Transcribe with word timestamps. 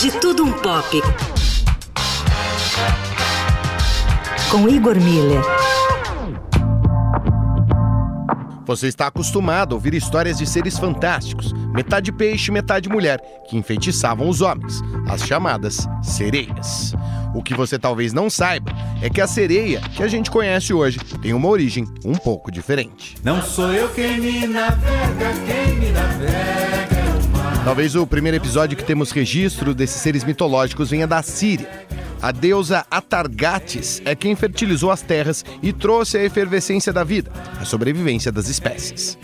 De 0.00 0.10
Tudo 0.12 0.44
Um 0.44 0.52
Pop. 0.52 1.02
Com 4.50 4.66
Igor 4.66 4.98
Miller. 4.98 5.42
Você 8.64 8.86
está 8.86 9.08
acostumado 9.08 9.72
a 9.72 9.74
ouvir 9.74 9.92
histórias 9.92 10.38
de 10.38 10.46
seres 10.46 10.78
fantásticos, 10.78 11.52
metade 11.74 12.10
peixe, 12.12 12.50
metade 12.50 12.88
mulher, 12.88 13.20
que 13.46 13.58
enfeitiçavam 13.58 14.26
os 14.26 14.40
homens, 14.40 14.80
as 15.06 15.22
chamadas 15.26 15.86
sereias. 16.02 16.94
O 17.34 17.42
que 17.42 17.52
você 17.52 17.78
talvez 17.78 18.14
não 18.14 18.30
saiba 18.30 18.72
é 19.02 19.10
que 19.10 19.20
a 19.20 19.26
sereia 19.26 19.82
que 19.82 20.02
a 20.02 20.08
gente 20.08 20.30
conhece 20.30 20.72
hoje 20.72 20.98
tem 21.20 21.34
uma 21.34 21.48
origem 21.48 21.84
um 22.06 22.14
pouco 22.14 22.50
diferente. 22.50 23.16
Não 23.22 23.42
sou 23.42 23.70
eu 23.70 23.90
quem 23.90 24.18
me 24.18 24.46
navega, 24.46 25.30
quem 25.46 25.76
me 25.76 25.92
navega. 25.92 26.99
Talvez 27.64 27.94
o 27.94 28.06
primeiro 28.06 28.36
episódio 28.36 28.76
que 28.76 28.82
temos 28.82 29.10
registro 29.10 29.74
desses 29.74 30.00
seres 30.00 30.24
mitológicos 30.24 30.90
venha 30.90 31.06
da 31.06 31.22
Síria. 31.22 31.68
A 32.20 32.32
deusa 32.32 32.84
Atargates 32.90 34.00
é 34.04 34.14
quem 34.14 34.34
fertilizou 34.34 34.90
as 34.90 35.02
terras 35.02 35.44
e 35.62 35.72
trouxe 35.72 36.16
a 36.18 36.24
efervescência 36.24 36.92
da 36.92 37.04
vida, 37.04 37.30
a 37.60 37.64
sobrevivência 37.64 38.32
das 38.32 38.48
espécies. 38.48 39.16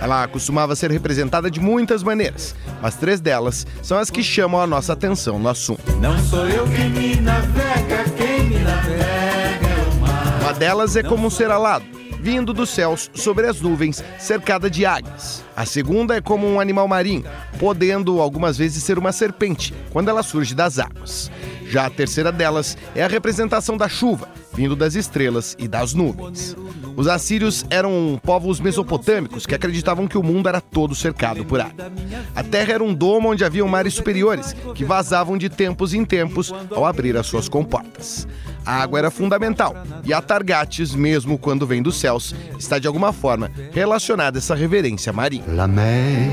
Ela 0.00 0.26
costumava 0.26 0.74
ser 0.74 0.90
representada 0.90 1.50
de 1.50 1.60
muitas 1.60 2.02
maneiras, 2.02 2.54
mas 2.80 2.96
três 2.96 3.20
delas 3.20 3.66
são 3.82 3.98
as 3.98 4.10
que 4.10 4.22
chamam 4.22 4.60
a 4.60 4.66
nossa 4.66 4.94
atenção 4.94 5.38
no 5.38 5.48
assunto. 5.48 5.92
Não 6.00 6.18
sou 6.24 6.48
eu 6.48 6.66
quem 6.68 6.90
me 6.90 7.16
navega, 7.16 8.04
quem 8.16 8.44
me 8.48 8.58
navega 8.58 9.66
é 9.66 9.88
o 9.90 10.00
mar. 10.00 10.40
Uma 10.40 10.52
delas 10.52 10.96
é 10.96 11.02
como 11.02 11.26
um 11.26 11.30
ser 11.30 11.50
alado, 11.50 11.84
vindo 12.22 12.52
dos 12.52 12.70
céus 12.70 13.10
sobre 13.14 13.48
as 13.48 13.60
nuvens, 13.60 14.02
cercada 14.16 14.70
de 14.70 14.86
águias. 14.86 15.44
A 15.56 15.66
segunda 15.66 16.16
é 16.16 16.20
como 16.20 16.46
um 16.46 16.60
animal 16.60 16.86
marinho, 16.86 17.24
podendo 17.58 18.20
algumas 18.20 18.56
vezes 18.56 18.84
ser 18.84 18.96
uma 18.96 19.10
serpente, 19.10 19.74
quando 19.90 20.08
ela 20.08 20.22
surge 20.22 20.54
das 20.54 20.78
águas. 20.78 21.32
Já 21.68 21.86
a 21.86 21.90
terceira 21.90 22.30
delas 22.30 22.78
é 22.94 23.02
a 23.02 23.08
representação 23.08 23.76
da 23.76 23.88
chuva, 23.88 24.28
vindo 24.54 24.76
das 24.76 24.94
estrelas 24.94 25.56
e 25.58 25.66
das 25.66 25.94
nuvens. 25.94 26.56
Os 26.96 27.08
assírios 27.08 27.64
eram 27.70 28.20
povos 28.22 28.60
mesopotâmicos 28.60 29.46
que 29.46 29.54
acreditavam 29.54 30.06
que 30.06 30.18
o 30.18 30.22
mundo 30.22 30.48
era 30.48 30.60
todo 30.60 30.94
cercado 30.94 31.44
por 31.44 31.60
água. 31.60 31.90
A 32.34 32.42
terra 32.42 32.74
era 32.74 32.84
um 32.84 32.92
domo 32.92 33.30
onde 33.30 33.44
haviam 33.44 33.68
mares 33.68 33.94
superiores, 33.94 34.54
que 34.74 34.84
vazavam 34.84 35.38
de 35.38 35.48
tempos 35.48 35.94
em 35.94 36.04
tempos 36.04 36.52
ao 36.70 36.84
abrir 36.84 37.16
as 37.16 37.26
suas 37.26 37.48
comportas. 37.48 38.26
A 38.64 38.82
água 38.82 38.98
era 38.98 39.10
fundamental, 39.10 39.74
e 40.04 40.12
a 40.12 40.20
Targates, 40.20 40.94
mesmo 40.94 41.36
quando 41.36 41.66
vem 41.66 41.82
dos 41.82 41.96
céus, 41.96 42.34
está 42.58 42.78
de 42.78 42.86
alguma 42.86 43.12
forma 43.12 43.50
relacionada 43.72 44.38
a 44.38 44.40
essa 44.40 44.54
reverência 44.54 45.12
marinha. 45.12 45.44
La 45.48 45.66
mer. 45.66 46.30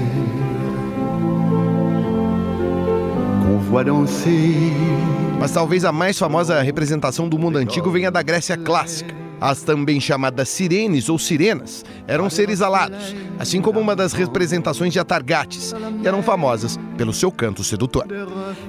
Mas 5.39 5.51
talvez 5.51 5.85
a 5.85 5.91
mais 5.91 6.17
famosa 6.17 6.61
representação 6.61 7.29
do 7.29 7.37
mundo 7.37 7.57
antigo 7.57 7.91
venha 7.91 8.11
da 8.11 8.21
Grécia 8.21 8.57
clássica. 8.57 9.28
As 9.41 9.61
também 9.61 9.99
chamadas 9.99 10.49
sirenes 10.49 11.09
ou 11.09 11.17
sirenas 11.17 11.85
eram 12.07 12.29
seres 12.29 12.61
alados, 12.61 13.15
assim 13.37 13.61
como 13.61 13.79
uma 13.79 13.95
das 13.95 14.13
representações 14.13 14.91
de 14.91 14.99
Atargates, 14.99 15.73
e 16.03 16.07
eram 16.07 16.21
famosas 16.21 16.77
pelo 16.97 17.13
seu 17.13 17.31
canto 17.31 17.63
sedutor. 17.63 18.05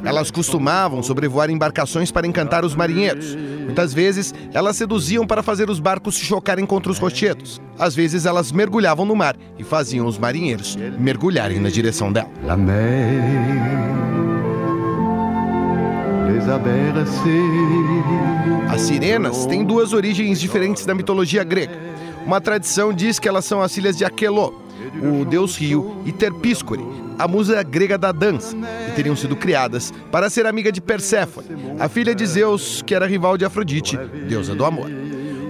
Elas 0.04 0.30
costumavam 0.30 1.02
sobrevoar 1.02 1.50
embarcações 1.50 2.10
para 2.10 2.26
encantar 2.26 2.64
os 2.64 2.74
marinheiros. 2.74 3.36
Muitas 3.64 3.92
vezes, 3.92 4.34
elas 4.52 4.76
seduziam 4.76 5.26
para 5.26 5.42
fazer 5.42 5.70
os 5.70 5.80
barcos 5.80 6.16
se 6.16 6.24
chocarem 6.24 6.66
contra 6.66 6.90
os 6.90 6.98
rochedos. 6.98 7.60
Às 7.78 7.94
vezes, 7.94 8.26
elas 8.26 8.52
mergulhavam 8.52 9.04
no 9.04 9.16
mar 9.16 9.36
e 9.58 9.64
faziam 9.64 10.06
os 10.06 10.18
marinheiros 10.18 10.76
mergulharem 10.98 11.58
na 11.58 11.70
direção 11.70 12.12
dela. 12.12 12.30
La 12.44 12.56
mer. 12.56 14.09
As 18.70 18.80
sirenas 18.82 19.46
têm 19.46 19.64
duas 19.64 19.92
origens 19.92 20.40
diferentes 20.40 20.86
na 20.86 20.94
mitologia 20.94 21.44
grega. 21.44 21.78
Uma 22.24 22.40
tradição 22.40 22.92
diz 22.92 23.18
que 23.18 23.28
elas 23.28 23.44
são 23.44 23.60
as 23.60 23.74
filhas 23.74 23.96
de 23.96 24.04
Aquelô, 24.04 24.54
o 25.02 25.24
deus 25.24 25.56
rio, 25.56 25.96
e 26.04 26.12
Terpíscore, 26.12 26.84
a 27.18 27.26
musa 27.26 27.62
grega 27.62 27.98
da 27.98 28.12
dança, 28.12 28.56
e 28.88 28.92
teriam 28.92 29.16
sido 29.16 29.36
criadas 29.36 29.92
para 30.10 30.30
ser 30.30 30.46
amiga 30.46 30.70
de 30.70 30.80
Perséfone, 30.80 31.48
a 31.78 31.88
filha 31.88 32.14
de 32.14 32.26
Zeus, 32.26 32.82
que 32.82 32.94
era 32.94 33.06
rival 33.06 33.36
de 33.36 33.44
Afrodite, 33.44 33.96
deusa 34.28 34.54
do 34.54 34.64
amor. 34.64 34.90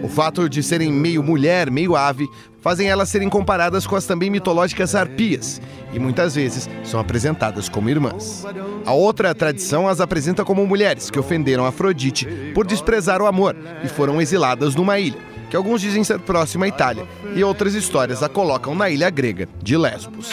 O 0.02 0.08
fato 0.08 0.48
de 0.48 0.62
serem 0.62 0.92
meio 0.92 1.22
mulher, 1.22 1.70
meio 1.70 1.94
ave, 1.94 2.28
fazem 2.60 2.88
elas 2.88 3.08
serem 3.08 3.28
comparadas 3.28 3.86
com 3.86 3.96
as 3.96 4.06
também 4.06 4.30
mitológicas 4.30 4.94
arpias, 4.94 5.60
e 5.92 5.98
muitas 5.98 6.34
vezes 6.34 6.68
são 6.84 7.00
apresentadas 7.00 7.68
como 7.68 7.90
irmãs. 7.90 8.44
A 8.84 8.92
outra 8.92 9.34
tradição 9.34 9.88
as 9.88 10.00
apresenta 10.00 10.44
como 10.44 10.66
mulheres 10.66 11.10
que 11.10 11.18
ofenderam 11.18 11.66
Afrodite 11.66 12.26
por 12.54 12.66
desprezar 12.66 13.20
o 13.20 13.26
amor 13.26 13.56
e 13.82 13.88
foram 13.88 14.20
exiladas 14.20 14.74
numa 14.74 14.98
ilha, 14.98 15.18
que 15.48 15.56
alguns 15.56 15.80
dizem 15.80 16.04
ser 16.04 16.18
próxima 16.20 16.66
à 16.66 16.68
Itália, 16.68 17.06
e 17.34 17.42
outras 17.42 17.74
histórias 17.74 18.22
a 18.22 18.28
colocam 18.28 18.74
na 18.74 18.88
ilha 18.88 19.10
grega 19.10 19.48
de 19.62 19.76
Lesbos. 19.76 20.30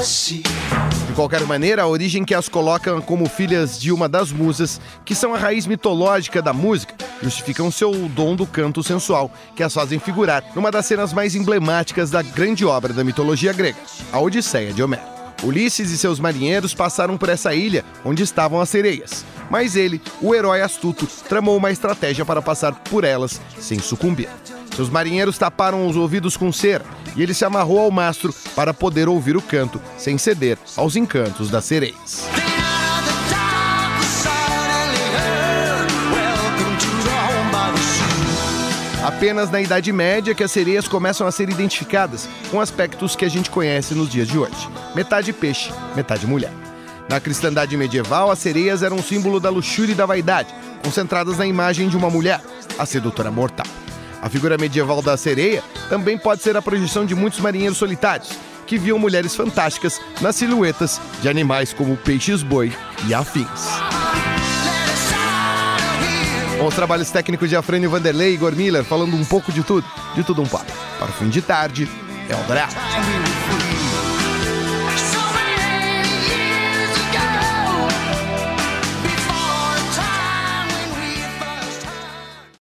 De 0.00 1.12
qualquer 1.14 1.42
maneira, 1.42 1.82
a 1.82 1.86
origem 1.86 2.24
que 2.24 2.34
as 2.34 2.48
coloca 2.48 2.98
como 3.02 3.28
filhas 3.28 3.78
de 3.78 3.92
uma 3.92 4.08
das 4.08 4.32
musas, 4.32 4.80
que 5.04 5.14
são 5.14 5.34
a 5.34 5.38
raiz 5.38 5.66
mitológica 5.66 6.40
da 6.40 6.54
música, 6.54 6.94
justificam 7.22 7.70
seu 7.70 7.92
dom 8.08 8.34
do 8.34 8.46
canto 8.46 8.82
sensual, 8.82 9.30
que 9.54 9.62
as 9.62 9.74
fazem 9.74 9.98
figurar 9.98 10.42
numa 10.54 10.70
das 10.70 10.86
cenas 10.86 11.12
mais 11.12 11.34
emblemáticas 11.34 12.10
da 12.10 12.22
grande 12.22 12.64
obra 12.64 12.94
da 12.94 13.04
mitologia 13.04 13.52
grega, 13.52 13.76
a 14.10 14.18
Odisseia 14.18 14.72
de 14.72 14.82
Homero. 14.82 15.02
Ulisses 15.42 15.90
e 15.90 15.98
seus 15.98 16.18
marinheiros 16.18 16.72
passaram 16.72 17.18
por 17.18 17.28
essa 17.28 17.54
ilha 17.54 17.84
onde 18.02 18.22
estavam 18.22 18.58
as 18.58 18.70
sereias, 18.70 19.22
mas 19.50 19.76
ele, 19.76 20.00
o 20.22 20.34
herói 20.34 20.62
astuto, 20.62 21.06
tramou 21.28 21.58
uma 21.58 21.70
estratégia 21.70 22.24
para 22.24 22.40
passar 22.40 22.72
por 22.72 23.04
elas 23.04 23.38
sem 23.58 23.78
sucumbir. 23.78 24.30
Seus 24.74 24.88
marinheiros 24.88 25.36
taparam 25.36 25.86
os 25.86 25.96
ouvidos 25.96 26.38
com 26.38 26.50
cera 26.50 26.86
e 27.16 27.22
ele 27.22 27.34
se 27.34 27.44
amarrou 27.44 27.80
ao 27.80 27.90
mastro 27.90 28.34
para 28.54 28.74
poder 28.74 29.08
ouvir 29.08 29.36
o 29.36 29.42
canto 29.42 29.80
sem 29.98 30.18
ceder 30.18 30.58
aos 30.76 30.96
encantos 30.96 31.50
das 31.50 31.64
sereias. 31.64 32.28
Apenas 39.04 39.50
na 39.50 39.60
Idade 39.60 39.92
Média 39.92 40.34
que 40.34 40.44
as 40.44 40.52
sereias 40.52 40.86
começam 40.86 41.26
a 41.26 41.32
ser 41.32 41.48
identificadas 41.48 42.28
com 42.50 42.60
aspectos 42.60 43.16
que 43.16 43.24
a 43.24 43.28
gente 43.28 43.50
conhece 43.50 43.94
nos 43.94 44.10
dias 44.10 44.28
de 44.28 44.38
hoje: 44.38 44.68
metade 44.94 45.32
peixe, 45.32 45.72
metade 45.96 46.26
mulher. 46.26 46.52
Na 47.08 47.18
cristandade 47.18 47.76
medieval, 47.76 48.30
as 48.30 48.38
sereias 48.38 48.82
eram 48.82 48.96
um 48.96 49.02
símbolo 49.02 49.40
da 49.40 49.50
luxúria 49.50 49.92
e 49.92 49.96
da 49.96 50.06
vaidade, 50.06 50.54
concentradas 50.84 51.38
na 51.38 51.46
imagem 51.46 51.88
de 51.88 51.96
uma 51.96 52.08
mulher, 52.08 52.40
a 52.78 52.86
sedutora 52.86 53.30
mortal. 53.30 53.66
A 54.22 54.28
figura 54.28 54.58
medieval 54.58 55.00
da 55.00 55.16
sereia 55.16 55.62
também 55.88 56.18
pode 56.18 56.42
ser 56.42 56.56
a 56.56 56.62
projeção 56.62 57.06
de 57.06 57.14
muitos 57.14 57.40
marinheiros 57.40 57.78
solitários, 57.78 58.30
que 58.66 58.78
viam 58.78 58.98
mulheres 58.98 59.34
fantásticas 59.34 60.00
nas 60.20 60.36
silhuetas 60.36 61.00
de 61.22 61.28
animais 61.28 61.72
como 61.72 61.96
peixes-boi 61.96 62.72
e 63.06 63.14
afins. 63.14 63.68
Com 66.58 66.66
os 66.66 66.74
trabalhos 66.74 67.10
técnicos 67.10 67.48
de 67.48 67.56
Afrânio 67.56 67.88
Vanderlei 67.88 68.32
e 68.32 68.34
Igor 68.34 68.54
Miller 68.54 68.84
falando 68.84 69.16
um 69.16 69.24
pouco 69.24 69.50
de 69.50 69.62
tudo, 69.62 69.86
de 70.14 70.22
tudo 70.22 70.42
um 70.42 70.46
pouco. 70.46 70.66
Para 70.98 71.08
o 71.08 71.12
fim 71.12 71.30
de 71.30 71.40
tarde, 71.40 71.88
Eldorado. 72.28 72.74